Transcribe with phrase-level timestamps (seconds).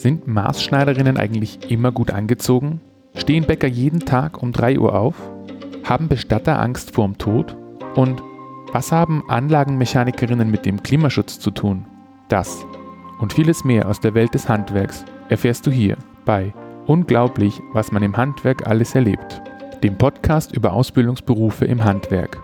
[0.00, 2.80] Sind Maßschneiderinnen eigentlich immer gut angezogen?
[3.14, 5.14] Stehen Bäcker jeden Tag um 3 Uhr auf?
[5.84, 7.54] Haben Bestatter Angst vorm Tod?
[7.96, 8.22] Und
[8.72, 11.84] was haben Anlagenmechanikerinnen mit dem Klimaschutz zu tun?
[12.30, 12.64] Das
[13.20, 16.54] und vieles mehr aus der Welt des Handwerks erfährst du hier bei
[16.86, 19.42] Unglaublich, was man im Handwerk alles erlebt,
[19.82, 22.38] dem Podcast über Ausbildungsberufe im Handwerk.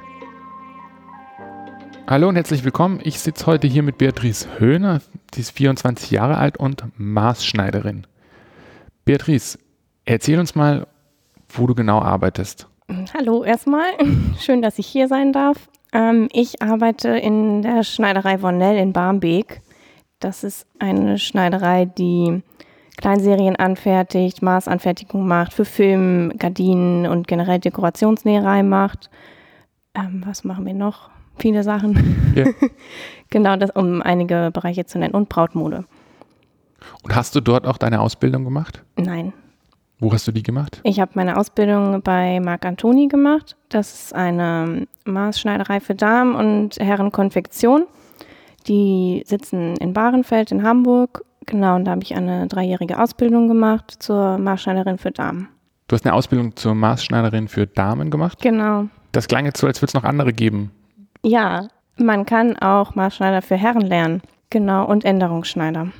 [2.09, 3.01] Hallo und herzlich willkommen.
[3.03, 5.01] Ich sitze heute hier mit Beatrice Höhner.
[5.35, 8.07] Sie ist 24 Jahre alt und Maßschneiderin.
[9.05, 9.59] Beatrice,
[10.05, 10.87] erzähl uns mal,
[11.49, 12.69] wo du genau arbeitest.
[13.13, 13.89] Hallo erstmal.
[14.39, 15.69] Schön, dass ich hier sein darf.
[15.93, 19.63] Ähm, ich arbeite in der Schneiderei Vonell in Barmbek.
[20.21, 22.41] Das ist eine Schneiderei, die
[22.99, 29.11] Kleinserien anfertigt, Maßanfertigung macht, für Film, Gardinen und generell Dekorationsnäherei macht.
[29.97, 31.16] Ähm, was machen wir noch?
[31.37, 32.33] Viele Sachen.
[32.35, 32.47] Ja.
[33.31, 35.15] genau, das, um einige Bereiche zu nennen.
[35.15, 35.85] Und Brautmode.
[37.03, 38.83] Und hast du dort auch deine Ausbildung gemacht?
[38.97, 39.33] Nein.
[39.99, 40.81] Wo hast du die gemacht?
[40.83, 43.57] Ich habe meine Ausbildung bei Marc Antoni gemacht.
[43.71, 47.87] Das ist eine Maßschneiderei für Damen und Herren Konfektion.
[48.69, 51.25] Die sitzen in Bahrenfeld in Hamburg.
[51.47, 55.49] Genau, und da habe ich eine dreijährige Ausbildung gemacht zur Maßschneiderin für Damen.
[55.89, 58.43] Du hast eine Ausbildung zur Maßschneiderin für Damen gemacht?
[58.43, 58.87] Genau.
[59.13, 60.73] Das klang jetzt so, als würde es noch andere geben.
[61.27, 64.23] Ja, man kann auch Maßschneider für Herren lernen.
[64.51, 65.93] Genau, und Änderungsschneiderin.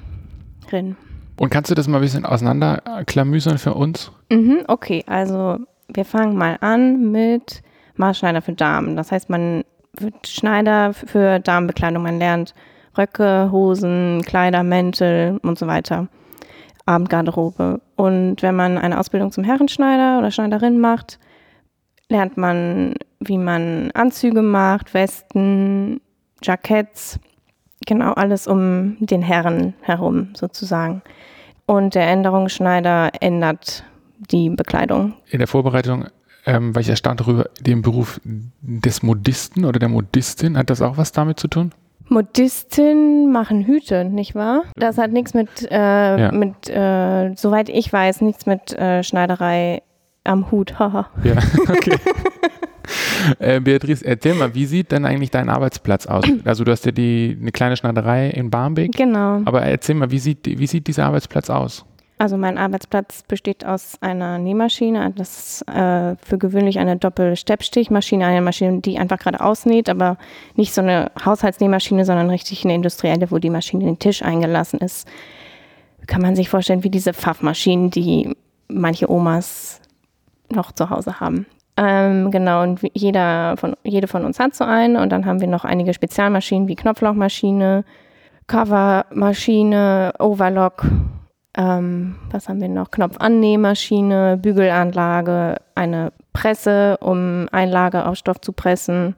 [1.39, 4.13] Und kannst du das mal ein bisschen auseinanderklamüsern für uns?
[4.31, 5.59] Mhm, okay, also
[5.93, 7.63] wir fangen mal an mit
[7.97, 8.95] Maßschneider für Damen.
[8.95, 9.65] Das heißt, man
[9.99, 12.05] wird Schneider für Damenbekleidung.
[12.05, 12.55] Man lernt
[12.97, 16.07] Röcke, Hosen, Kleider, Mäntel und so weiter.
[16.87, 17.81] Abendgarderobe.
[17.97, 21.19] Und wenn man eine Ausbildung zum Herrenschneider oder Schneiderin macht,
[22.09, 26.01] lernt man, wie man Anzüge macht, Westen,
[26.43, 27.19] Jacketts,
[27.87, 31.03] genau alles um den Herren herum sozusagen.
[31.67, 33.85] Und der Änderungsschneider ändert
[34.31, 35.15] die Bekleidung.
[35.29, 36.07] In der Vorbereitung
[36.47, 40.97] ähm, war ich erstaunt darüber, den Beruf des Modisten oder der Modistin, hat das auch
[40.97, 41.73] was damit zu tun?
[42.09, 44.63] Modisten machen Hüte, nicht wahr?
[44.77, 46.33] Das hat nichts mit, äh, ja.
[46.33, 49.83] mit äh, soweit ich weiß, nichts mit äh, Schneiderei
[50.23, 51.11] am Hut, haha.
[51.25, 51.35] ja,
[51.69, 51.97] okay.
[53.39, 56.25] Äh, Beatrice, erzähl mal, wie sieht denn eigentlich dein Arbeitsplatz aus?
[56.45, 58.93] Also du hast ja die, eine kleine Schneiderei in Barmbek.
[58.93, 59.41] Genau.
[59.45, 61.85] Aber erzähl mal, wie sieht, wie sieht dieser Arbeitsplatz aus?
[62.19, 65.13] Also mein Arbeitsplatz besteht aus einer Nähmaschine.
[65.15, 70.17] Das ist äh, für gewöhnlich eine Doppelsteppstichmaschine, eine Maschine, die einfach gerade ausnäht, aber
[70.55, 74.81] nicht so eine Haushaltsnähmaschine, sondern richtig eine industrielle, wo die Maschine in den Tisch eingelassen
[74.81, 75.07] ist.
[76.07, 78.35] Kann man sich vorstellen, wie diese Pfaffmaschinen, die
[78.69, 79.83] manche Omas
[80.51, 81.45] noch zu Hause haben.
[81.77, 85.03] Ähm, genau, und jeder von, jede von uns hat so eine.
[85.03, 87.85] Und dann haben wir noch einige Spezialmaschinen wie Knopflochmaschine,
[88.47, 90.87] Covermaschine, Overlock.
[91.57, 92.91] Ähm, was haben wir noch?
[92.91, 99.15] Knopfannähmaschine, Bügelanlage, eine Presse, um Einlage auf Stoff zu pressen.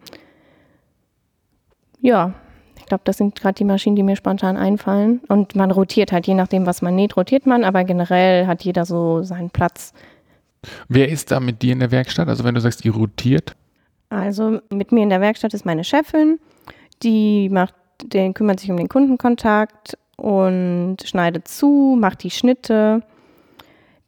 [2.00, 2.32] Ja,
[2.78, 5.20] ich glaube, das sind gerade die Maschinen, die mir spontan einfallen.
[5.28, 8.84] Und man rotiert halt, je nachdem, was man näht, rotiert man, aber generell hat jeder
[8.84, 9.92] so seinen Platz.
[10.88, 12.28] Wer ist da mit dir in der Werkstatt?
[12.28, 13.54] Also wenn du sagst, die rotiert?
[14.10, 16.38] Also mit mir in der Werkstatt ist meine Chefin,
[17.02, 23.02] die macht, den kümmert sich um den Kundenkontakt und schneidet zu, macht die Schnitte.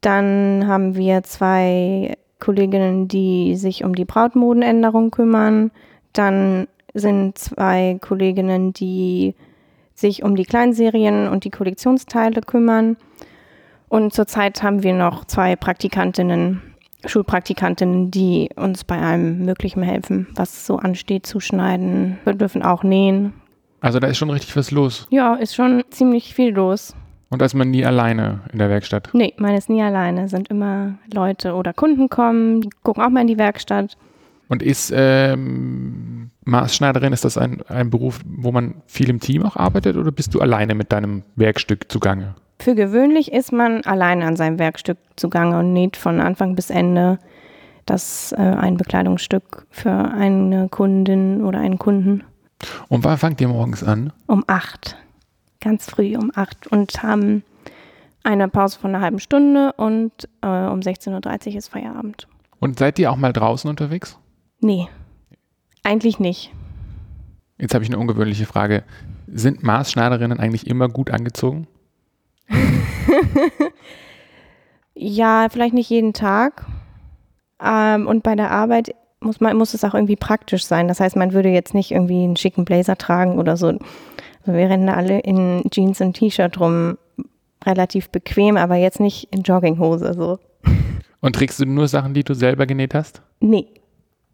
[0.00, 5.70] Dann haben wir zwei Kolleginnen, die sich um die Brautmodenänderung kümmern.
[6.12, 9.34] Dann sind zwei Kolleginnen, die
[9.94, 12.96] sich um die Kleinserien und die Kollektionsteile kümmern.
[13.90, 16.62] Und zurzeit haben wir noch zwei Praktikantinnen,
[17.04, 22.16] Schulpraktikantinnen, die uns bei allem Möglichen helfen, was so ansteht zu schneiden.
[22.24, 23.32] Wir dürfen auch nähen.
[23.80, 25.08] Also da ist schon richtig was los.
[25.10, 26.94] Ja, ist schon ziemlich viel los.
[27.30, 29.10] Und da ist man nie alleine in der Werkstatt?
[29.12, 30.24] Nee, man ist nie alleine.
[30.24, 33.96] Es sind immer Leute oder Kunden kommen, die gucken auch mal in die Werkstatt.
[34.46, 39.56] Und ist ähm, Maßschneiderin, ist das ein, ein Beruf, wo man viel im Team auch
[39.56, 42.36] arbeitet oder bist du alleine mit deinem Werkstück zugange?
[42.60, 47.18] Für gewöhnlich ist man allein an seinem Werkstück zugange und näht von Anfang bis Ende
[47.86, 52.22] das äh, ein Bekleidungsstück für eine Kundin oder einen Kunden.
[52.88, 54.12] Und wann fangt ihr morgens an?
[54.26, 54.98] Um acht.
[55.62, 57.44] Ganz früh um acht und haben
[58.24, 62.28] eine Pause von einer halben Stunde und äh, um 16.30 Uhr ist Feierabend.
[62.58, 64.18] Und seid ihr auch mal draußen unterwegs?
[64.60, 64.86] Nee,
[65.82, 66.52] eigentlich nicht.
[67.56, 68.84] Jetzt habe ich eine ungewöhnliche Frage.
[69.26, 71.66] Sind Maßschneiderinnen eigentlich immer gut angezogen?
[74.94, 76.66] ja, vielleicht nicht jeden Tag.
[77.62, 80.88] Ähm, und bei der Arbeit muss, man, muss es auch irgendwie praktisch sein.
[80.88, 83.68] Das heißt, man würde jetzt nicht irgendwie einen schicken Blazer tragen oder so.
[83.68, 83.80] Also
[84.46, 86.96] wir rennen da alle in Jeans und T-Shirt rum.
[87.64, 90.38] relativ bequem, aber jetzt nicht in Jogginghose so.
[91.20, 93.20] Und trägst du nur Sachen, die du selber genäht hast?
[93.40, 93.66] Nee.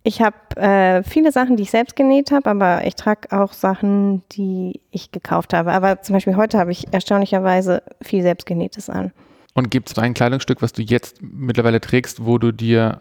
[0.06, 4.22] Ich habe äh, viele Sachen, die ich selbst genäht habe, aber ich trage auch Sachen,
[4.30, 5.72] die ich gekauft habe.
[5.72, 9.10] Aber zum Beispiel heute habe ich erstaunlicherweise viel selbstgenähtes an.
[9.54, 13.00] Und gibt es ein Kleidungsstück, was du jetzt mittlerweile trägst, wo du dir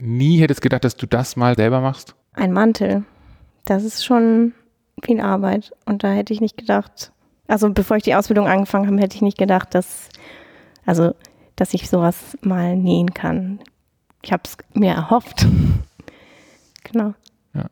[0.00, 2.14] nie hättest gedacht, dass du das mal selber machst?
[2.32, 3.04] Ein Mantel.
[3.66, 4.54] Das ist schon
[5.04, 5.72] viel Arbeit.
[5.84, 7.12] Und da hätte ich nicht gedacht,
[7.46, 10.08] also bevor ich die Ausbildung angefangen habe, hätte ich nicht gedacht, dass,
[10.86, 11.14] also,
[11.56, 13.58] dass ich sowas mal nähen kann.
[14.22, 15.46] Ich habe es mir erhofft.
[16.92, 17.14] Genau.
[17.54, 17.66] Ja.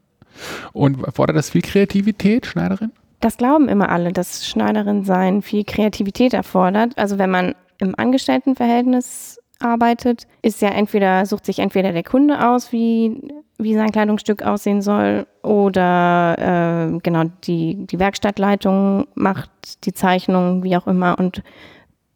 [0.73, 2.93] Und fordert das viel Kreativität, Schneiderin?
[3.21, 6.97] Das glauben immer alle, dass Schneiderin sein viel Kreativität erfordert.
[6.97, 12.73] Also wenn man im Angestelltenverhältnis arbeitet, ist ja entweder, sucht sich entweder der Kunde aus,
[12.73, 19.51] wie, wie sein Kleidungsstück aussehen soll, oder äh, genau die, die Werkstattleitung macht
[19.85, 21.19] die Zeichnung, wie auch immer.
[21.19, 21.43] Und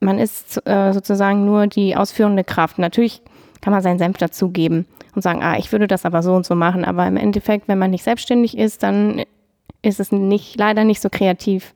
[0.00, 2.78] man ist äh, sozusagen nur die ausführende Kraft.
[2.78, 3.22] Natürlich
[3.62, 4.86] kann man seinen Senf dazugeben
[5.16, 6.84] und sagen, ah, ich würde das aber so und so machen.
[6.84, 9.22] Aber im Endeffekt, wenn man nicht selbstständig ist, dann
[9.82, 11.74] ist es nicht, leider nicht so kreativ.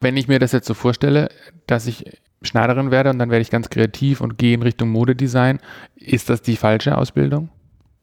[0.00, 1.28] Wenn ich mir das jetzt so vorstelle,
[1.66, 2.04] dass ich
[2.42, 5.58] Schneiderin werde und dann werde ich ganz kreativ und gehe in Richtung Modedesign.
[5.96, 7.50] Ist das die falsche Ausbildung?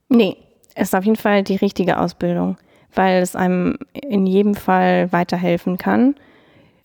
[0.10, 0.38] Nee,
[0.76, 2.58] ist auf jeden Fall die richtige Ausbildung,
[2.94, 6.16] weil es einem in jedem Fall weiterhelfen kann,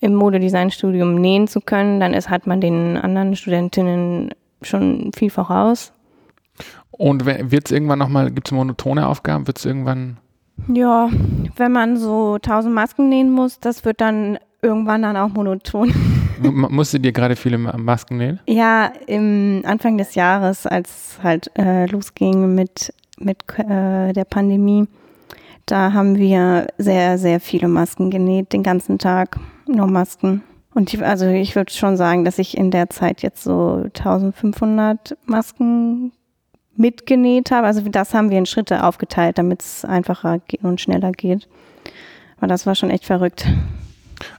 [0.00, 2.00] im Modedesignstudium nähen zu können.
[2.00, 4.31] Dann ist, hat man den anderen Studentinnen
[4.62, 5.93] schon viel voraus.
[6.93, 9.47] Und wird es irgendwann nochmal, gibt es monotone Aufgaben?
[9.47, 10.19] Wird es irgendwann.
[10.69, 11.09] Ja,
[11.56, 15.93] wenn man so tausend Masken nähen muss, das wird dann irgendwann dann auch monoton.
[16.41, 18.41] Musst du dir gerade viele Masken nähen?
[18.47, 24.87] Ja, im Anfang des Jahres, als halt äh, losging mit, mit äh, der Pandemie,
[25.67, 30.43] da haben wir sehr, sehr viele Masken genäht, den ganzen Tag, nur Masken.
[30.75, 35.17] Und ich, also ich würde schon sagen, dass ich in der Zeit jetzt so 1500
[35.27, 36.12] Masken
[36.76, 37.66] mitgenäht habe.
[37.66, 41.48] Also das haben wir in Schritte aufgeteilt, damit es einfacher und schneller geht.
[42.38, 43.46] Aber das war schon echt verrückt.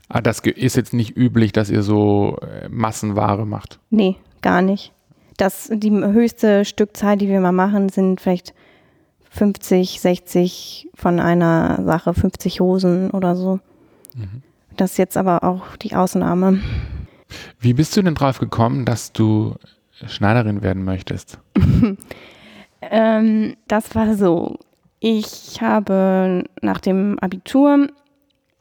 [0.08, 3.78] Ah, das ist jetzt nicht üblich, dass ihr so äh, Massenware macht.
[3.90, 4.92] Nee, gar nicht.
[5.36, 8.54] Das, die höchste Stückzahl, die wir mal machen, sind vielleicht
[9.30, 13.58] 50, 60 von einer Sache, 50 Hosen oder so.
[14.14, 14.42] Mhm.
[14.76, 16.60] Das ist jetzt aber auch die Ausnahme.
[17.58, 19.54] Wie bist du denn drauf gekommen, dass du
[20.06, 21.38] Schneiderin werden möchtest?
[22.82, 24.58] ähm, das war so.
[25.00, 27.88] Ich habe nach dem Abitur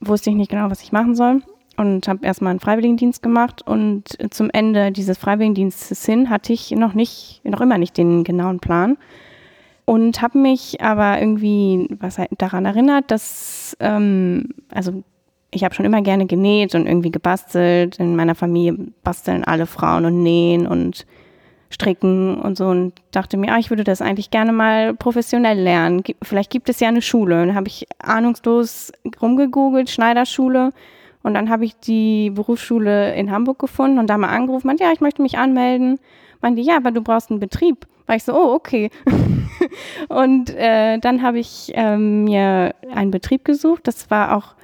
[0.01, 1.41] wusste ich nicht genau, was ich machen soll
[1.77, 6.94] und habe erstmal einen Freiwilligendienst gemacht und zum Ende dieses Freiwilligendienstes hin hatte ich noch
[6.94, 8.97] nicht, noch immer nicht den genauen Plan
[9.85, 15.03] und habe mich aber irgendwie was halt daran erinnert, dass ähm, also
[15.51, 17.97] ich habe schon immer gerne genäht und irgendwie gebastelt.
[18.00, 21.06] In meiner Familie basteln alle Frauen und nähen und
[21.73, 26.03] stricken und so und dachte mir, ah, ich würde das eigentlich gerne mal professionell lernen.
[26.21, 27.41] Vielleicht gibt es ja eine Schule.
[27.41, 28.91] Und dann habe ich ahnungslos
[29.21, 30.71] rumgegoogelt, Schneiderschule.
[31.23, 34.91] Und dann habe ich die Berufsschule in Hamburg gefunden und da mal angerufen, meinte, ja,
[34.91, 35.99] ich möchte mich anmelden.
[36.41, 37.87] Meinte, ja, aber du brauchst einen Betrieb.
[38.05, 38.89] War ich so, oh, okay.
[40.09, 43.87] und äh, dann habe ich ähm, mir einen Betrieb gesucht.
[43.87, 44.55] Das war auch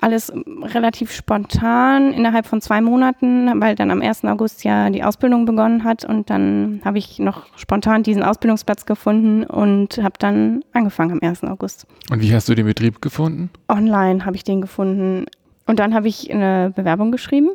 [0.00, 4.24] alles relativ spontan innerhalb von zwei Monaten, weil dann am 1.
[4.24, 9.44] August ja die Ausbildung begonnen hat und dann habe ich noch spontan diesen Ausbildungsplatz gefunden
[9.44, 11.44] und habe dann angefangen am 1.
[11.44, 11.86] August.
[12.10, 13.50] Und wie hast du den Betrieb gefunden?
[13.68, 15.26] Online habe ich den gefunden
[15.66, 17.50] und dann habe ich eine Bewerbung geschrieben,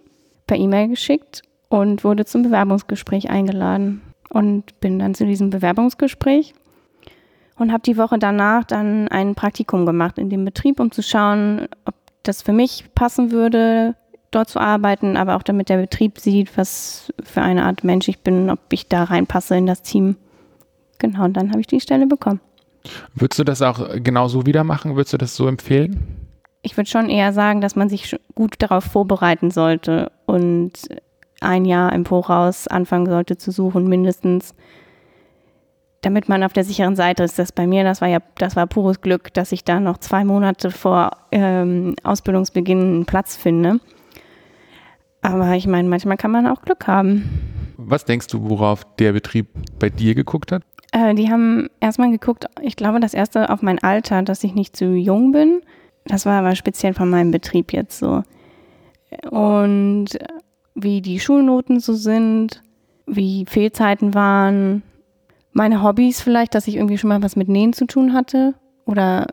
[0.45, 6.53] per E-Mail geschickt und wurde zum Bewerbungsgespräch eingeladen und bin dann zu diesem Bewerbungsgespräch
[7.57, 11.67] und habe die Woche danach dann ein Praktikum gemacht in dem Betrieb, um zu schauen,
[11.85, 13.95] ob das für mich passen würde,
[14.31, 18.19] dort zu arbeiten, aber auch damit der Betrieb sieht, was für eine Art Mensch ich
[18.19, 20.15] bin, ob ich da reinpasse in das Team.
[20.99, 22.39] Genau, und dann habe ich die Stelle bekommen.
[23.13, 24.95] Würdest du das auch genau so wieder machen?
[24.95, 26.23] Würdest du das so empfehlen?
[26.61, 30.71] Ich würde schon eher sagen, dass man sich gut darauf vorbereiten sollte und
[31.41, 34.55] ein Jahr im Voraus anfangen sollte zu suchen, mindestens,
[36.03, 37.39] damit man auf der sicheren Seite ist.
[37.39, 40.23] Das bei mir, das war ja, das war pures Glück, dass ich da noch zwei
[40.23, 43.79] Monate vor ähm, Ausbildungsbeginn einen Platz finde.
[45.21, 47.73] Aber ich meine, manchmal kann man auch Glück haben.
[47.77, 49.47] Was denkst du, worauf der Betrieb
[49.79, 50.63] bei dir geguckt hat?
[50.91, 54.75] Äh, die haben erstmal geguckt, ich glaube, das erste auf mein Alter, dass ich nicht
[54.75, 55.61] zu jung bin.
[56.05, 58.23] Das war aber speziell von meinem Betrieb jetzt so.
[59.29, 60.07] Und
[60.75, 62.61] wie die Schulnoten so sind,
[63.05, 64.83] wie Fehlzeiten waren,
[65.53, 68.55] meine Hobbys vielleicht, dass ich irgendwie schon mal was mit Nähen zu tun hatte
[68.85, 69.27] oder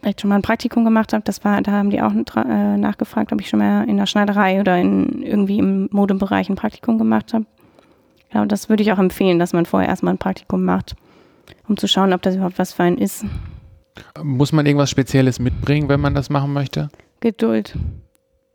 [0.00, 3.32] vielleicht schon mal ein Praktikum gemacht habe, das war, da haben die auch äh, nachgefragt,
[3.32, 7.34] ob ich schon mal in der Schneiderei oder in, irgendwie im Modebereich ein Praktikum gemacht
[7.34, 7.46] habe.
[8.30, 10.94] Genau, das würde ich auch empfehlen, dass man vorher erstmal ein Praktikum macht,
[11.66, 13.24] um zu schauen, ob das überhaupt was für einen ist.
[14.22, 16.90] Muss man irgendwas Spezielles mitbringen, wenn man das machen möchte?
[17.20, 17.76] Geduld.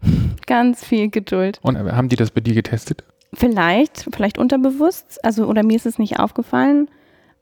[0.45, 1.59] Ganz viel Geduld.
[1.61, 3.03] Und haben die das bei dir getestet?
[3.33, 5.23] Vielleicht, vielleicht unterbewusst.
[5.23, 6.89] Also, oder mir ist es nicht aufgefallen.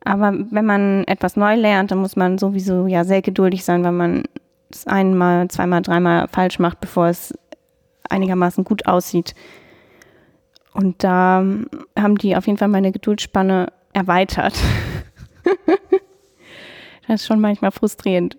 [0.03, 3.91] Aber wenn man etwas neu lernt, dann muss man sowieso ja sehr geduldig sein, weil
[3.91, 4.23] man
[4.71, 7.33] es einmal, zweimal, dreimal falsch macht, bevor es
[8.09, 9.35] einigermaßen gut aussieht.
[10.73, 11.45] Und da
[11.97, 14.53] haben die auf jeden Fall meine Geduldsspanne erweitert.
[17.07, 18.37] das ist schon manchmal frustrierend.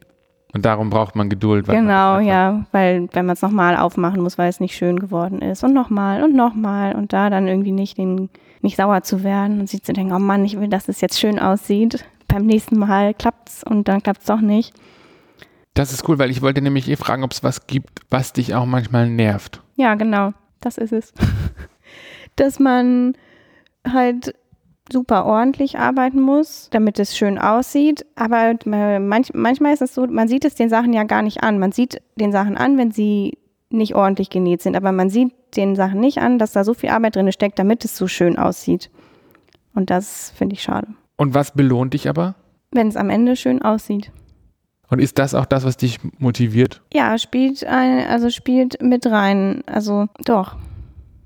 [0.54, 1.66] Und darum braucht man Geduld.
[1.66, 5.40] genau, man ja, weil wenn man es nochmal aufmachen muss, weil es nicht schön geworden
[5.40, 8.28] ist und nochmal und nochmal und da dann irgendwie nicht den,
[8.60, 11.18] nicht sauer zu werden und sich zu denken, oh Mann, ich will, dass es jetzt
[11.18, 12.04] schön aussieht.
[12.28, 14.74] Beim nächsten Mal klappt's und dann klappt's doch nicht.
[15.74, 18.54] Das ist cool, weil ich wollte nämlich eh fragen, ob es was gibt, was dich
[18.54, 19.62] auch manchmal nervt.
[19.76, 21.14] Ja, genau, das ist es.
[22.36, 23.14] Dass man
[23.90, 24.34] halt
[24.90, 28.04] super ordentlich arbeiten muss, damit es schön aussieht.
[28.16, 31.58] Aber manch, manchmal ist es so, man sieht es den Sachen ja gar nicht an.
[31.58, 33.38] Man sieht den Sachen an, wenn sie
[33.70, 34.76] nicht ordentlich genäht sind.
[34.76, 37.84] Aber man sieht den Sachen nicht an, dass da so viel Arbeit drin steckt, damit
[37.84, 38.90] es so schön aussieht.
[39.74, 40.88] Und das finde ich schade.
[41.16, 42.34] Und was belohnt dich aber?
[42.70, 44.10] Wenn es am Ende schön aussieht.
[44.88, 46.82] Und ist das auch das, was dich motiviert?
[46.92, 49.62] Ja, spielt ein, also spielt mit rein.
[49.66, 50.56] Also doch.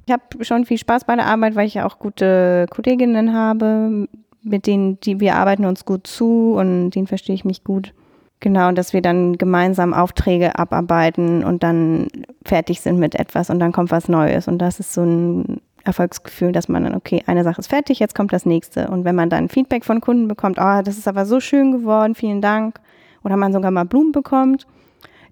[0.06, 4.06] Ich habe schon viel Spaß bei der Arbeit, weil ich ja auch gute Kolleginnen habe,
[4.42, 7.92] mit denen die wir arbeiten uns gut zu und denen verstehe ich mich gut.
[8.38, 12.06] Genau, dass wir dann gemeinsam Aufträge abarbeiten und dann
[12.44, 14.46] fertig sind mit etwas und dann kommt was Neues.
[14.46, 18.14] Und das ist so ein Erfolgsgefühl, dass man dann, okay, eine Sache ist fertig, jetzt
[18.14, 18.88] kommt das nächste.
[18.88, 22.14] Und wenn man dann Feedback von Kunden bekommt, oh, das ist aber so schön geworden,
[22.14, 22.78] vielen Dank,
[23.24, 24.68] oder man sogar mal Blumen bekommt,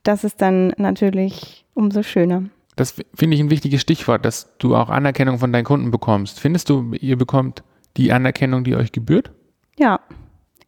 [0.02, 2.44] das ist dann natürlich umso schöner.
[2.76, 6.40] Das finde ich ein wichtiges Stichwort, dass du auch Anerkennung von deinen Kunden bekommst.
[6.40, 7.62] Findest du, ihr bekommt
[7.96, 9.30] die Anerkennung, die euch gebührt?
[9.78, 10.00] Ja.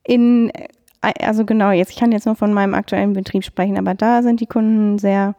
[0.04, 0.52] In,
[1.00, 4.40] also genau, jetzt, ich kann jetzt nur von meinem aktuellen Betrieb sprechen, aber da sind
[4.40, 5.34] die Kunden sehr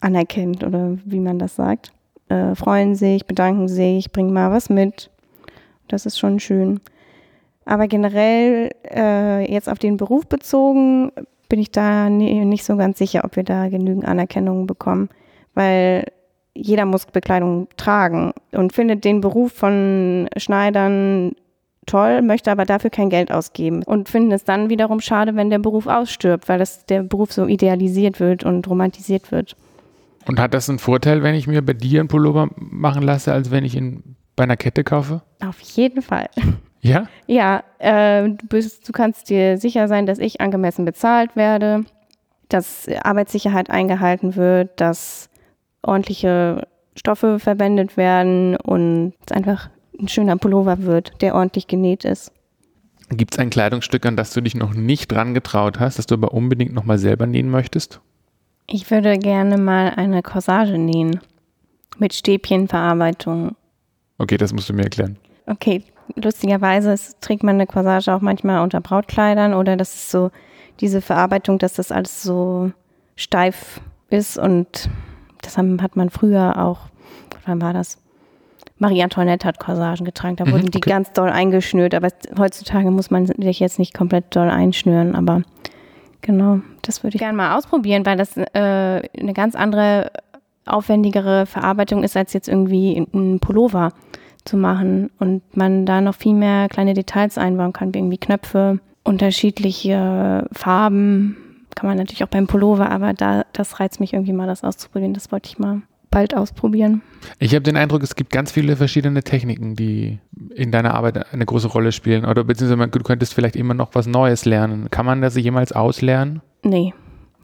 [0.00, 1.92] anerkennend oder wie man das sagt.
[2.28, 5.10] Äh, freuen sich, bedanken sich, bringen mal was mit.
[5.88, 6.80] Das ist schon schön.
[7.64, 11.10] Aber generell äh, jetzt auf den Beruf bezogen
[11.48, 15.08] bin ich da nicht so ganz sicher, ob wir da genügend Anerkennung bekommen
[15.54, 16.04] weil
[16.54, 21.32] jeder muss Bekleidung tragen und findet den Beruf von Schneidern
[21.86, 25.58] toll, möchte aber dafür kein Geld ausgeben und finden es dann wiederum schade, wenn der
[25.58, 29.56] Beruf ausstirbt, weil das, der Beruf so idealisiert wird und romantisiert wird.
[30.26, 33.50] Und hat das einen Vorteil, wenn ich mir bei dir einen Pullover machen lasse, als
[33.50, 35.22] wenn ich ihn bei einer Kette kaufe?
[35.46, 36.28] Auf jeden Fall.
[36.84, 37.06] Ja?
[37.26, 41.86] Ja, äh, du, bist, du kannst dir sicher sein, dass ich angemessen bezahlt werde,
[42.50, 45.30] dass Arbeitssicherheit eingehalten wird, dass
[45.84, 52.32] ordentliche Stoffe verwendet werden und es einfach ein schöner Pullover wird, der ordentlich genäht ist.
[53.10, 56.14] Gibt es ein Kleidungsstück, an das du dich noch nicht dran getraut hast, das du
[56.14, 58.00] aber unbedingt nochmal selber nähen möchtest?
[58.66, 61.20] Ich würde gerne mal eine Corsage nähen
[61.98, 63.56] mit Stäbchenverarbeitung.
[64.18, 65.18] Okay, das musst du mir erklären.
[65.46, 65.82] Okay,
[66.16, 70.30] lustigerweise trägt man eine Corsage auch manchmal unter Brautkleidern oder das ist so
[70.80, 72.72] diese Verarbeitung, dass das alles so
[73.16, 74.88] steif ist und
[75.44, 76.80] das hat man früher auch,
[77.46, 77.98] wann war das?
[78.78, 80.90] Marie Antoinette hat Corsagen getragen, da mhm, wurden die okay.
[80.90, 82.08] ganz doll eingeschnürt, aber
[82.38, 85.42] heutzutage muss man sich jetzt nicht komplett doll einschnüren, aber
[86.22, 90.10] genau, das würde ich gerne mal ausprobieren, weil das äh, eine ganz andere,
[90.66, 93.92] aufwendigere Verarbeitung ist, als jetzt irgendwie ein Pullover
[94.44, 98.80] zu machen und man da noch viel mehr kleine Details einbauen kann, wie irgendwie Knöpfe,
[99.04, 101.36] unterschiedliche Farben,
[101.74, 105.14] kann man natürlich auch beim Pullover, aber da, das reizt mich irgendwie mal, das auszuprobieren.
[105.14, 107.02] Das wollte ich mal bald ausprobieren.
[107.40, 110.20] Ich habe den Eindruck, es gibt ganz viele verschiedene Techniken, die
[110.54, 112.24] in deiner Arbeit eine große Rolle spielen.
[112.24, 114.90] Oder beziehungsweise du könntest vielleicht immer noch was Neues lernen.
[114.90, 116.40] Kann man das jemals auslernen?
[116.62, 116.94] Nee.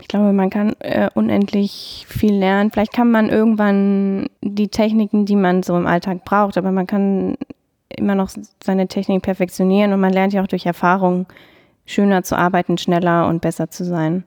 [0.00, 2.70] Ich glaube, man kann äh, unendlich viel lernen.
[2.70, 7.36] Vielleicht kann man irgendwann die Techniken, die man so im Alltag braucht, aber man kann
[7.88, 8.30] immer noch
[8.62, 11.26] seine Technik perfektionieren und man lernt ja auch durch Erfahrung
[11.86, 14.24] schöner zu arbeiten, schneller und besser zu sein.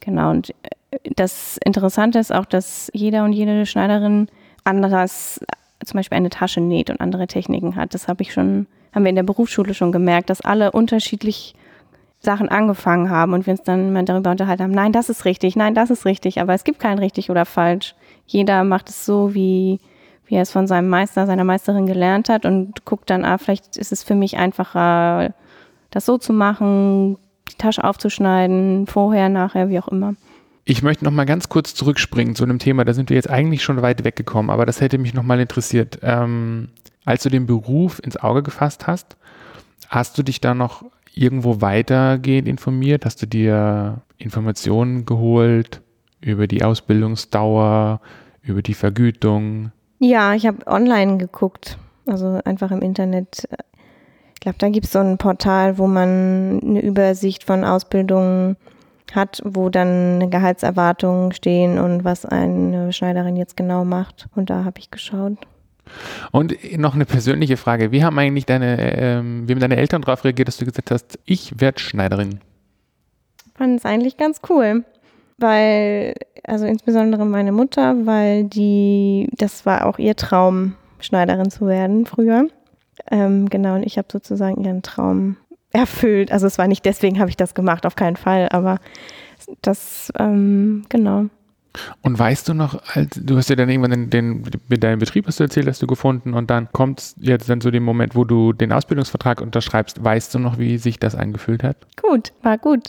[0.00, 0.30] Genau.
[0.30, 4.28] Und äh, das Interessante ist auch, dass jeder und jede Schneiderin
[4.64, 5.40] anderes,
[5.84, 7.94] zum Beispiel eine Tasche näht und andere Techniken hat.
[7.94, 11.54] Das habe ich schon, haben wir in der Berufsschule schon gemerkt, dass alle unterschiedlich
[12.20, 15.56] Sachen angefangen haben und wir uns dann mal darüber unterhalten haben, nein, das ist richtig,
[15.56, 17.94] nein, das ist richtig, aber es gibt kein richtig oder falsch.
[18.26, 19.80] Jeder macht es so, wie,
[20.26, 23.78] wie er es von seinem Meister, seiner Meisterin gelernt hat und guckt dann, ah, vielleicht
[23.78, 25.32] ist es für mich einfacher,
[25.90, 27.18] das so zu machen,
[27.50, 30.14] die Tasche aufzuschneiden, vorher, nachher, wie auch immer.
[30.64, 33.62] Ich möchte noch mal ganz kurz zurückspringen zu einem Thema, da sind wir jetzt eigentlich
[33.62, 35.98] schon weit weggekommen, aber das hätte mich noch mal interessiert.
[36.02, 36.68] Ähm,
[37.04, 39.16] als du den Beruf ins Auge gefasst hast,
[39.88, 43.04] hast du dich da noch irgendwo weitergehend informiert?
[43.04, 45.80] Hast du dir Informationen geholt
[46.20, 48.00] über die Ausbildungsdauer,
[48.42, 49.72] über die Vergütung?
[49.98, 53.48] Ja, ich habe online geguckt, also einfach im Internet.
[54.40, 58.56] Ich glaube, da gibt es so ein Portal, wo man eine Übersicht von Ausbildungen
[59.12, 64.28] hat, wo dann Gehaltserwartungen stehen und was eine Schneiderin jetzt genau macht.
[64.34, 65.36] Und da habe ich geschaut.
[66.32, 67.92] Und noch eine persönliche Frage.
[67.92, 71.18] Wie haben eigentlich deine, ähm, wie haben deine Eltern darauf reagiert, dass du gesagt hast,
[71.26, 72.40] ich werde Schneiderin?
[73.56, 74.86] Fand es eigentlich ganz cool.
[75.36, 82.06] Weil, also insbesondere meine Mutter, weil die, das war auch ihr Traum, Schneiderin zu werden
[82.06, 82.48] früher.
[83.10, 85.36] Ähm, genau, und ich habe sozusagen ihren Traum
[85.72, 86.32] erfüllt.
[86.32, 88.78] Also es war nicht deswegen habe ich das gemacht, auf keinen Fall, aber
[89.62, 91.26] das, ähm, genau.
[92.02, 92.82] Und weißt du noch,
[93.14, 95.86] du hast ja dann irgendwann den, den, mit deinem Betrieb, hast du erzählt, hast du
[95.86, 100.02] gefunden und dann kommt jetzt dann so den Moment, wo du den Ausbildungsvertrag unterschreibst.
[100.02, 101.76] Weißt du noch, wie sich das angefühlt hat?
[102.00, 102.88] Gut, war gut.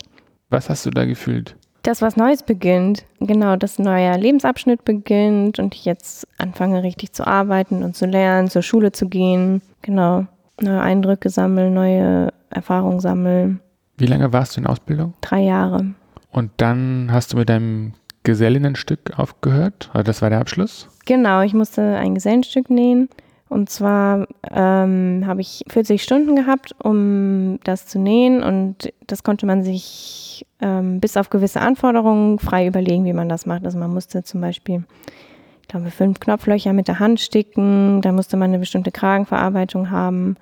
[0.49, 1.55] Was hast du da gefühlt?
[1.83, 3.05] Dass was Neues beginnt.
[3.19, 8.05] Genau, dass ein neuer Lebensabschnitt beginnt und ich jetzt anfange richtig zu arbeiten und zu
[8.05, 9.61] lernen, zur Schule zu gehen.
[9.81, 10.25] Genau,
[10.61, 13.59] neue Eindrücke sammeln, neue Erfahrungen sammeln.
[13.97, 15.13] Wie lange warst du in Ausbildung?
[15.21, 15.85] Drei Jahre.
[16.31, 19.89] Und dann hast du mit deinem Gesellinnenstück aufgehört?
[19.93, 20.87] Oder das war der Abschluss?
[21.05, 23.09] Genau, ich musste ein Gesellenstück nähen.
[23.51, 28.41] Und zwar ähm, habe ich 40 Stunden gehabt, um das zu nähen.
[28.41, 33.45] Und das konnte man sich ähm, bis auf gewisse Anforderungen frei überlegen, wie man das
[33.45, 33.65] macht.
[33.65, 34.85] Also man musste zum Beispiel,
[35.61, 38.01] ich glaube, fünf Knopflöcher mit der Hand sticken.
[38.01, 40.37] Da musste man eine bestimmte Kragenverarbeitung haben.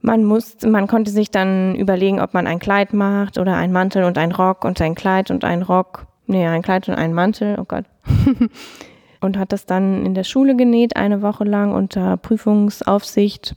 [0.00, 4.04] Man muss, man konnte sich dann überlegen, ob man ein Kleid macht oder ein Mantel
[4.04, 6.06] und ein Rock und ein Kleid und ein Rock.
[6.28, 7.86] Nee, ein Kleid und ein Mantel, oh Gott.
[9.20, 13.54] und hat das dann in der Schule genäht, eine Woche lang unter Prüfungsaufsicht.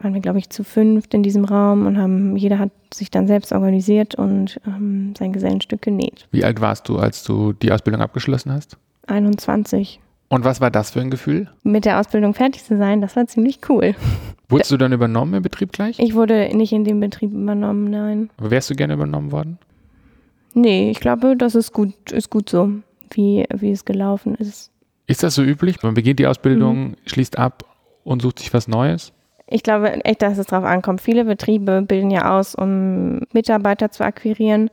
[0.00, 3.26] Waren wir, glaube ich, zu fünft in diesem Raum und haben, jeder hat sich dann
[3.26, 6.28] selbst organisiert und ähm, sein Gesellenstück genäht.
[6.32, 8.76] Wie alt warst du, als du die Ausbildung abgeschlossen hast?
[9.06, 10.00] 21.
[10.28, 11.48] Und was war das für ein Gefühl?
[11.62, 13.94] Mit der Ausbildung fertig zu sein, das war ziemlich cool.
[14.48, 15.98] Wurdest du dann übernommen im Betrieb gleich?
[15.98, 18.30] Ich wurde nicht in dem Betrieb übernommen, nein.
[18.36, 19.58] Aber wärst du gerne übernommen worden?
[20.54, 22.70] Nee, ich glaube, das ist gut, ist gut so,
[23.10, 24.70] wie, wie es gelaufen ist.
[25.06, 25.82] Ist das so üblich?
[25.82, 26.96] Man beginnt die Ausbildung, mhm.
[27.06, 27.64] schließt ab
[28.04, 29.12] und sucht sich was Neues?
[29.48, 31.00] Ich glaube echt, dass es darauf ankommt.
[31.00, 34.70] Viele Betriebe bilden ja aus, um Mitarbeiter zu akquirieren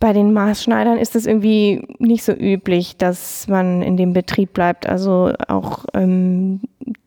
[0.00, 4.88] bei den Maßschneidern ist es irgendwie nicht so üblich, dass man in dem Betrieb bleibt.
[4.88, 6.62] Also auch ähm,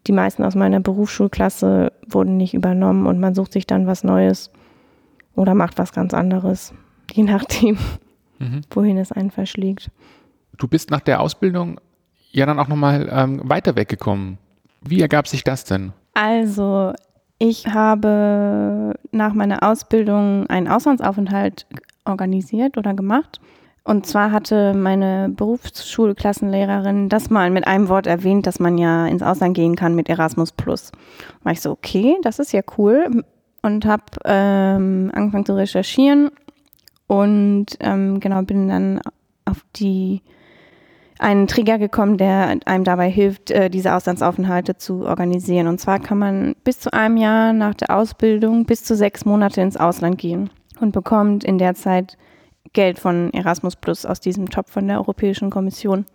[0.06, 4.52] die meisten aus meiner Berufsschulklasse wurden nicht übernommen und man sucht sich dann was Neues
[5.36, 6.72] oder macht was ganz anderes,
[7.12, 7.80] je nachdem,
[8.38, 8.62] mhm.
[8.70, 9.90] wohin es einen verschlägt.
[10.58, 11.80] Du bist nach der Ausbildung
[12.32, 14.38] ja dann auch nochmal ähm, weiter weggekommen.
[14.82, 15.94] Wie ergab sich das denn?
[16.14, 16.94] Also,
[17.40, 21.66] ich habe nach meiner Ausbildung einen Auslandsaufenthalt
[22.06, 23.40] organisiert oder gemacht.
[23.86, 29.22] Und zwar hatte meine Berufsschulklassenlehrerin das mal mit einem Wort erwähnt, dass man ja ins
[29.22, 30.92] Ausland gehen kann mit Erasmus Plus.
[31.44, 33.24] War ich so, okay, das ist ja cool.
[33.62, 36.32] Und habe ähm, angefangen zu recherchieren
[37.08, 39.00] und ähm, genau bin dann
[39.46, 40.22] auf die
[41.24, 45.68] einen Trigger gekommen, der einem dabei hilft, äh, diese Auslandsaufenthalte zu organisieren.
[45.68, 49.62] Und zwar kann man bis zu einem Jahr nach der Ausbildung bis zu sechs Monate
[49.62, 50.50] ins Ausland gehen
[50.82, 52.18] und bekommt in der Zeit
[52.74, 56.06] Geld von Erasmus Plus aus diesem Topf von der Europäischen Kommission.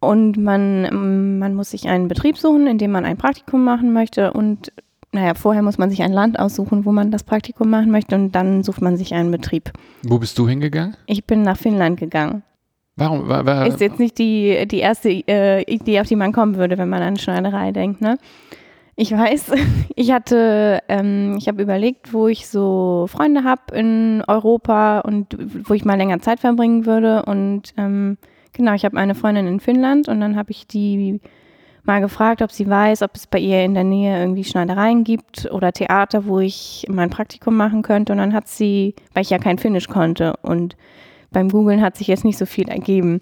[0.00, 4.32] Und man, man muss sich einen Betrieb suchen, in dem man ein Praktikum machen möchte.
[4.32, 4.72] Und
[5.12, 8.16] naja, vorher muss man sich ein Land aussuchen, wo man das Praktikum machen möchte.
[8.16, 9.70] Und dann sucht man sich einen Betrieb.
[10.02, 10.96] Wo bist du hingegangen?
[11.06, 12.42] Ich bin nach Finnland gegangen.
[13.00, 13.28] Warum?
[13.28, 16.76] War, war, ist jetzt nicht die, die erste äh, Idee, auf die man kommen würde,
[16.76, 18.18] wenn man an Schneiderei denkt, ne?
[18.94, 19.52] Ich weiß,
[19.96, 25.34] ich hatte, ähm, ich habe überlegt, wo ich so Freunde habe in Europa und
[25.66, 27.22] wo ich mal länger Zeit verbringen würde.
[27.24, 28.18] Und ähm,
[28.52, 31.20] genau, ich habe eine Freundin in Finnland und dann habe ich die
[31.84, 35.50] mal gefragt, ob sie weiß, ob es bei ihr in der Nähe irgendwie Schneidereien gibt
[35.50, 38.12] oder Theater, wo ich mein Praktikum machen könnte.
[38.12, 40.76] Und dann hat sie, weil ich ja kein Finnisch konnte und
[41.32, 43.20] beim Googlen hat sich jetzt nicht so viel ergeben.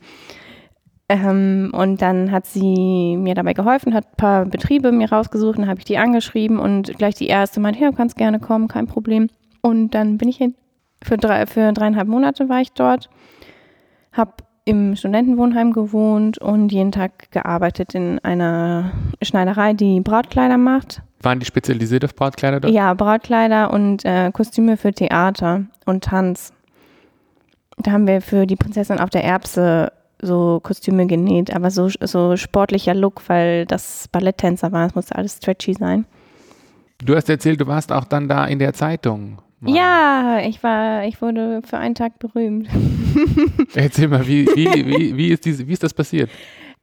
[1.08, 5.66] Ähm, und dann hat sie mir dabei geholfen, hat ein paar Betriebe mir rausgesucht, dann
[5.66, 8.86] habe ich die angeschrieben und gleich die erste meinte, ja, du kannst gerne kommen, kein
[8.86, 9.28] Problem.
[9.62, 10.54] Und dann bin ich hin.
[11.02, 13.08] Für, drei, für dreieinhalb Monate war ich dort,
[14.12, 14.32] habe
[14.64, 18.92] im Studentenwohnheim gewohnt und jeden Tag gearbeitet in einer
[19.22, 21.00] Schneiderei, die Brautkleider macht.
[21.22, 22.74] Waren die spezialisiert auf Brautkleider dort?
[22.74, 26.52] Ja, Brautkleider und äh, Kostüme für Theater und Tanz.
[27.82, 32.36] Da haben wir für die Prinzessin auf der Erbse so Kostüme genäht, aber so, so
[32.36, 34.86] sportlicher Look, weil das Balletttänzer war.
[34.86, 36.06] Es musste alles stretchy sein.
[37.04, 39.38] Du hast erzählt, du warst auch dann da in der Zeitung.
[39.60, 39.74] Mal.
[39.74, 42.68] Ja, ich war, ich wurde für einen Tag berühmt.
[43.74, 46.30] Erzähl mal, wie, wie, wie, wie, ist, diese, wie ist das passiert?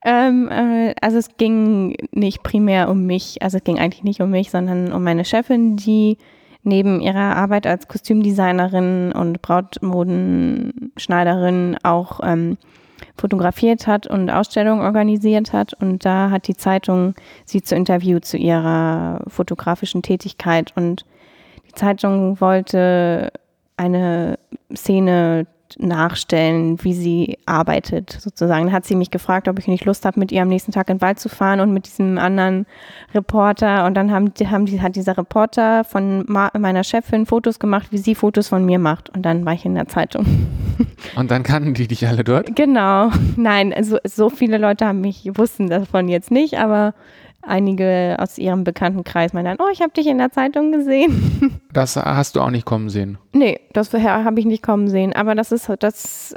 [0.04, 4.30] Ähm, äh, also es ging nicht primär um mich, also es ging eigentlich nicht um
[4.30, 6.18] mich, sondern um meine Chefin, die
[6.66, 12.58] neben ihrer Arbeit als Kostümdesignerin und Brautmodenschneiderin auch ähm,
[13.18, 15.74] fotografiert hat und Ausstellungen organisiert hat.
[15.74, 20.74] Und da hat die Zeitung sie zu Interview zu ihrer fotografischen Tätigkeit.
[20.76, 21.06] Und
[21.68, 23.32] die Zeitung wollte
[23.78, 24.40] eine
[24.74, 25.48] Szene
[25.78, 28.66] nachstellen, wie sie arbeitet, sozusagen.
[28.66, 30.90] Dann hat sie mich gefragt, ob ich nicht Lust habe, mit ihr am nächsten Tag
[30.90, 32.66] in den Wald zu fahren und mit diesem anderen
[33.14, 33.86] Reporter.
[33.86, 38.16] Und dann haben, haben die, hat dieser Reporter von meiner Chefin Fotos gemacht, wie sie
[38.16, 39.10] Fotos von mir macht.
[39.10, 40.26] Und dann war ich in der Zeitung.
[41.16, 42.56] Und dann kannten die dich alle dort?
[42.56, 43.12] Genau.
[43.36, 46.94] Nein, also so viele Leute haben mich, wussten davon jetzt nicht, aber
[47.48, 51.62] einige aus ihrem Bekanntenkreis meinen dann, oh, ich habe dich in der Zeitung gesehen.
[51.76, 53.18] Das hast du auch nicht kommen sehen?
[53.34, 55.12] Nee, das habe ich nicht kommen sehen.
[55.12, 56.34] Aber das ist das,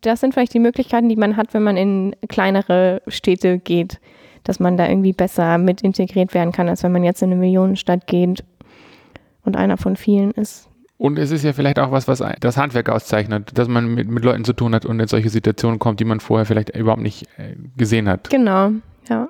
[0.00, 4.00] das sind vielleicht die Möglichkeiten, die man hat, wenn man in kleinere Städte geht,
[4.42, 7.40] dass man da irgendwie besser mit integriert werden kann, als wenn man jetzt in eine
[7.40, 8.42] Millionenstadt geht
[9.44, 10.68] und einer von vielen ist.
[10.98, 14.24] Und es ist ja vielleicht auch was, was das Handwerk auszeichnet, dass man mit, mit
[14.24, 17.26] Leuten zu tun hat und in solche Situationen kommt, die man vorher vielleicht überhaupt nicht
[17.36, 18.28] äh, gesehen hat.
[18.30, 18.72] Genau,
[19.08, 19.28] ja.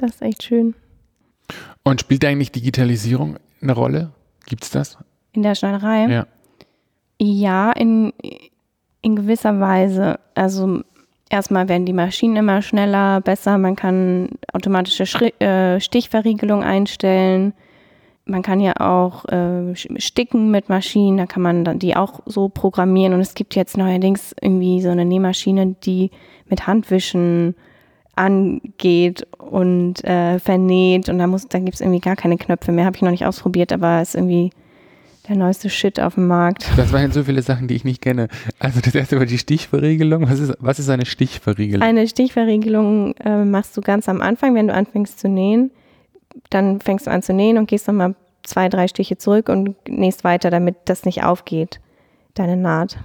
[0.00, 0.74] Das ist echt schön.
[1.82, 4.12] Und spielt eigentlich Digitalisierung eine Rolle?
[4.46, 4.96] Gibt es das?
[5.32, 6.06] In der Schneiderei?
[6.06, 6.26] Ja.
[7.20, 8.14] Ja, in,
[9.02, 10.18] in gewisser Weise.
[10.34, 10.80] Also
[11.28, 13.58] erstmal werden die Maschinen immer schneller, besser.
[13.58, 17.52] Man kann automatische Schri äh, Stichverriegelung einstellen.
[18.24, 22.48] Man kann ja auch äh, sticken mit Maschinen, da kann man dann die auch so
[22.48, 23.12] programmieren.
[23.12, 26.10] Und es gibt jetzt neuerdings irgendwie so eine Nähmaschine, die
[26.46, 27.54] mit Handwischen
[28.20, 32.84] angeht und äh, vernäht und da muss, da gibt es irgendwie gar keine Knöpfe mehr.
[32.84, 34.50] Habe ich noch nicht ausprobiert, aber ist irgendwie
[35.26, 36.66] der neueste Shit auf dem Markt.
[36.76, 38.28] Das waren so viele Sachen, die ich nicht kenne.
[38.58, 40.28] Also das erste war die Stichverriegelung.
[40.28, 41.82] Was ist, was ist eine Stichverriegelung?
[41.82, 45.70] Eine Stichverriegelung äh, machst du ganz am Anfang, wenn du anfängst zu nähen.
[46.50, 50.24] Dann fängst du an zu nähen und gehst nochmal zwei, drei Stiche zurück und nähst
[50.24, 51.80] weiter, damit das nicht aufgeht,
[52.34, 52.98] deine Naht.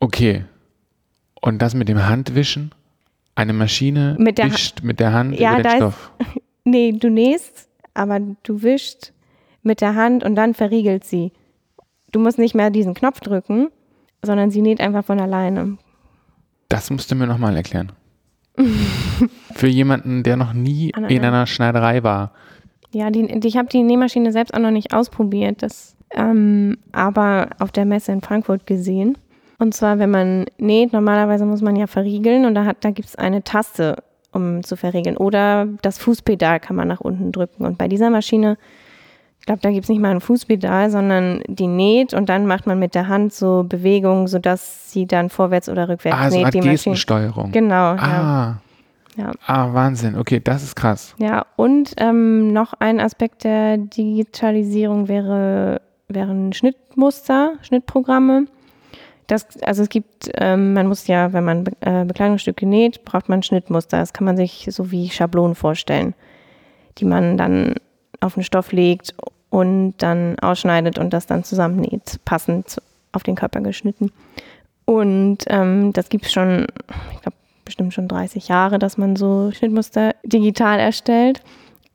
[0.00, 0.44] Okay.
[1.40, 2.72] Und das mit dem Handwischen?
[3.34, 6.12] Eine Maschine mit der wischt mit der Hand ja, über den Stoff.
[6.18, 9.12] Ist, nee, du nähst, aber du wischst
[9.62, 11.32] mit der Hand und dann verriegelt sie.
[12.12, 13.68] Du musst nicht mehr diesen Knopf drücken,
[14.22, 15.78] sondern sie näht einfach von alleine.
[16.68, 17.92] Das musst du mir nochmal erklären.
[19.54, 22.32] Für jemanden, der noch nie in einer Schneiderei war.
[22.92, 27.50] Ja, die, die, ich habe die Nähmaschine selbst auch noch nicht ausprobiert, das, ähm, aber
[27.58, 29.18] auf der Messe in Frankfurt gesehen.
[29.58, 33.16] Und zwar, wenn man näht, normalerweise muss man ja verriegeln und da, da gibt es
[33.16, 35.16] eine Taste, um zu verriegeln.
[35.16, 37.64] Oder das Fußpedal kann man nach unten drücken.
[37.64, 38.58] Und bei dieser Maschine,
[39.38, 42.66] ich glaube, da gibt es nicht mal ein Fußpedal, sondern die näht und dann macht
[42.66, 46.46] man mit der Hand so Bewegungen, sodass sie dann vorwärts oder rückwärts ah, näht.
[46.46, 47.52] Also die Gestensteuerung.
[47.52, 47.74] Genau.
[47.74, 47.96] Ah.
[47.98, 48.60] Ja.
[49.16, 49.32] Ja.
[49.46, 50.16] Ah, Wahnsinn.
[50.18, 51.14] Okay, das ist krass.
[51.18, 58.46] Ja, und ähm, noch ein Aspekt der Digitalisierung wäre, wären Schnittmuster, Schnittprogramme.
[59.26, 63.28] Das, also es gibt, ähm, man muss ja, wenn man Be äh, Bekleidungsstücke näht, braucht
[63.28, 63.98] man Schnittmuster.
[63.98, 66.14] Das kann man sich so wie Schablonen vorstellen,
[66.98, 67.74] die man dann
[68.20, 69.14] auf den Stoff legt
[69.50, 72.80] und dann ausschneidet und das dann zusammennäht, passend
[73.12, 74.12] auf den Körper geschnitten.
[74.84, 76.66] Und ähm, das gibt es schon,
[77.14, 81.42] ich glaube, bestimmt schon 30 Jahre, dass man so Schnittmuster digital erstellt.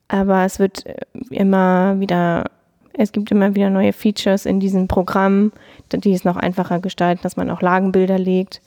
[0.08, 0.96] Aber es wird äh,
[1.30, 2.46] immer wieder
[2.94, 5.54] es gibt immer wieder neue Features in diesem Programm,
[5.98, 8.62] die es noch einfacher gestalten, dass man auch Lagenbilder legt.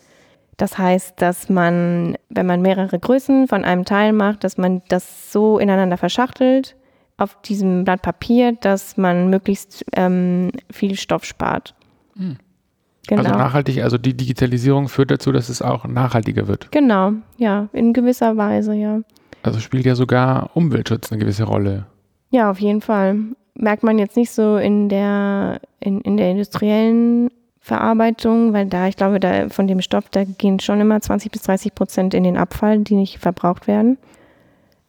[0.57, 5.33] Das heißt, dass man, wenn man mehrere Größen von einem Teil macht, dass man das
[5.33, 6.77] so ineinander verschachtelt
[7.17, 11.75] auf diesem Blatt Papier, dass man möglichst ähm, viel Stoff spart.
[12.17, 12.37] Hm.
[13.09, 13.23] Genau.
[13.23, 16.71] Also nachhaltig, also die Digitalisierung führt dazu, dass es auch nachhaltiger wird.
[16.71, 19.01] Genau, ja, in gewisser Weise, ja.
[19.43, 21.87] Also spielt ja sogar Umweltschutz eine gewisse Rolle.
[22.31, 23.17] Ja, auf jeden Fall
[23.55, 28.97] merkt man jetzt nicht so in der, in, in der industriellen Verarbeitung, weil da, ich
[28.97, 32.37] glaube, da von dem Stoff, da gehen schon immer 20 bis 30 Prozent in den
[32.37, 33.99] Abfall, die nicht verbraucht werden.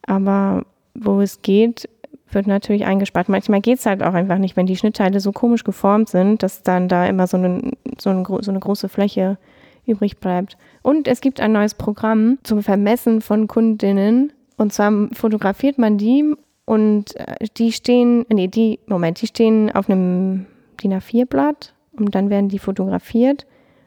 [0.06, 1.88] Aber wo es geht,
[2.30, 3.28] wird natürlich eingespart.
[3.28, 6.62] Manchmal geht es halt auch einfach nicht, wenn die Schnittteile so komisch geformt sind, dass
[6.62, 9.38] dann da immer so eine, so eine, so eine große Fläche
[9.86, 10.56] übrig bleibt.
[10.82, 14.32] Und es gibt ein neues Programm zum Vermessen von Kundinnen.
[14.56, 19.88] Und zwar fotografiert man die und äh, die stehen, nee, die, Moment, die stehen auf
[19.88, 20.46] einem
[20.82, 23.46] DIN A4-Blatt und dann werden die fotografiert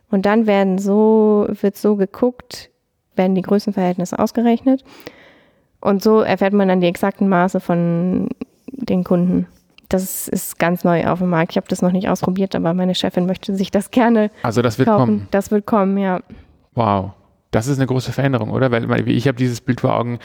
[0.09, 2.69] und dann werden so, wird so geguckt,
[3.15, 4.83] werden die Größenverhältnisse ausgerechnet
[5.79, 8.29] und so erfährt man dann die exakten Maße von
[8.67, 9.47] den Kunden.
[9.89, 11.53] Das ist ganz neu auf dem Markt.
[11.53, 14.31] Ich habe das noch nicht ausprobiert, aber meine Chefin möchte sich das gerne.
[14.43, 15.05] Also das wird kaufen.
[15.05, 15.27] kommen.
[15.31, 16.19] Das wird kommen, ja.
[16.75, 17.11] Wow.
[17.51, 18.71] Das ist eine große Veränderung, oder?
[18.71, 20.19] Weil ich habe dieses Bild vor Augen,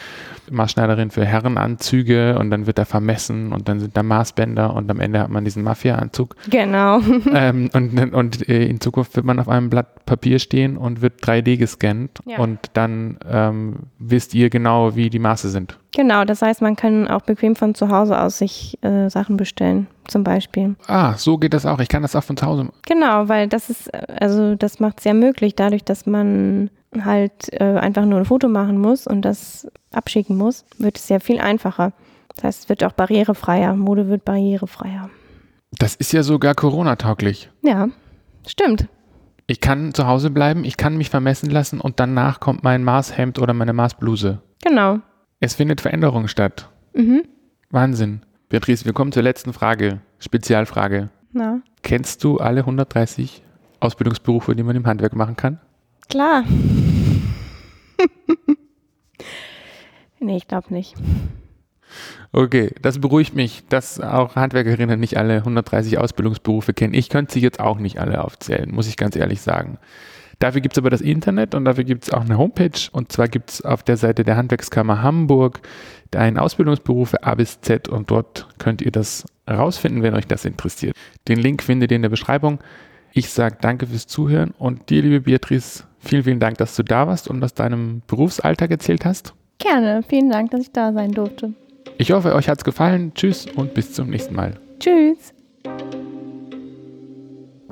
[0.50, 4.98] Maßschneiderin für Herrenanzüge und dann wird da vermessen und dann sind da Maßbänder und am
[4.98, 6.34] Ende hat man diesen Mafia-Anzug.
[6.50, 7.00] Genau.
[7.32, 11.22] ähm, und, und äh, in Zukunft wird man auf einem Blatt Papier stehen und wird
[11.22, 12.38] 3D gescannt ja.
[12.38, 15.78] und dann ähm, wisst ihr genau, wie die Maße sind.
[15.94, 19.86] Genau, das heißt, man kann auch bequem von zu Hause aus sich äh, Sachen bestellen,
[20.08, 20.74] zum Beispiel.
[20.86, 21.78] Ah, so geht das auch.
[21.80, 22.68] Ich kann das auch von zu Hause.
[22.86, 27.78] Genau, weil das ist, also das macht es sehr möglich, dadurch, dass man halt äh,
[27.78, 31.92] einfach nur ein Foto machen muss und das abschicken muss, wird es sehr viel einfacher.
[32.34, 33.74] Das heißt, es wird auch barrierefreier.
[33.74, 35.10] Mode wird barrierefreier.
[35.78, 37.50] Das ist ja sogar Corona-tauglich.
[37.62, 37.88] Ja,
[38.46, 38.88] stimmt.
[39.46, 43.38] Ich kann zu Hause bleiben, ich kann mich vermessen lassen und danach kommt mein Maßhemd
[43.38, 44.40] oder meine Maßbluse.
[44.64, 44.98] Genau.
[45.40, 46.70] Es findet Veränderung statt.
[46.94, 47.22] Mhm.
[47.70, 48.22] Wahnsinn.
[48.48, 50.00] Beatrice, wir kommen zur letzten Frage.
[50.18, 51.10] Spezialfrage.
[51.32, 51.60] Na?
[51.82, 53.42] Kennst du alle 130
[53.80, 55.58] Ausbildungsberufe, die man im Handwerk machen kann?
[56.12, 56.44] Klar.
[60.20, 60.94] nee, ich glaube nicht.
[62.32, 66.92] Okay, das beruhigt mich, dass auch Handwerkerinnen nicht alle 130 Ausbildungsberufe kennen.
[66.92, 69.78] Ich könnte sie jetzt auch nicht alle aufzählen, muss ich ganz ehrlich sagen.
[70.38, 72.90] Dafür gibt es aber das Internet und dafür gibt es auch eine Homepage.
[72.92, 75.62] Und zwar gibt es auf der Seite der Handwerkskammer Hamburg
[76.14, 80.94] einen Ausbildungsberuf A bis Z und dort könnt ihr das rausfinden, wenn euch das interessiert.
[81.26, 82.58] Den Link findet ihr in der Beschreibung.
[83.14, 87.06] Ich sage danke fürs Zuhören und dir, liebe Beatrice, Vielen, vielen Dank, dass du da
[87.06, 89.34] warst und aus deinem Berufsalltag erzählt hast.
[89.58, 90.02] Gerne.
[90.08, 91.54] Vielen Dank, dass ich da sein durfte.
[91.98, 93.12] Ich hoffe, euch hat es gefallen.
[93.14, 94.54] Tschüss und bis zum nächsten Mal.
[94.80, 95.32] Tschüss.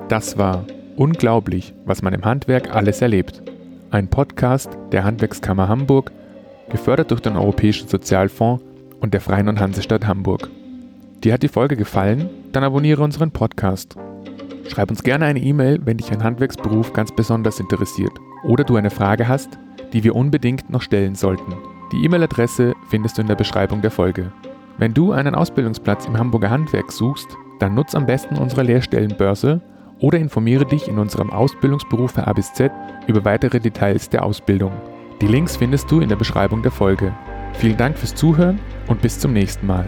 [0.07, 0.65] Das war
[1.01, 3.41] Unglaublich, was man im Handwerk alles erlebt.
[3.91, 6.11] Ein Podcast der Handwerkskammer Hamburg,
[6.69, 8.63] gefördert durch den Europäischen Sozialfonds
[8.99, 10.49] und der Freien und Hansestadt Hamburg.
[11.23, 12.29] Dir hat die Folge gefallen?
[12.51, 13.95] Dann abonniere unseren Podcast.
[14.67, 18.89] Schreib uns gerne eine E-Mail, wenn dich ein Handwerksberuf ganz besonders interessiert oder du eine
[18.89, 19.57] Frage hast,
[19.93, 21.53] die wir unbedingt noch stellen sollten.
[21.91, 24.31] Die E-Mail-Adresse findest du in der Beschreibung der Folge.
[24.77, 27.27] Wenn du einen Ausbildungsplatz im Hamburger Handwerk suchst,
[27.59, 29.61] dann nutz am besten unsere Lehrstellenbörse
[29.99, 32.71] oder informiere dich in unserem Ausbildungsberuf für A bis Z
[33.07, 34.71] über weitere Details der Ausbildung.
[35.21, 37.13] Die Links findest du in der Beschreibung der Folge.
[37.53, 39.85] Vielen Dank fürs Zuhören und bis zum nächsten Mal.